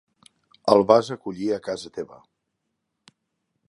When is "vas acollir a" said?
0.93-1.61